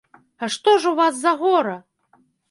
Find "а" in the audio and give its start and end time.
0.45-0.47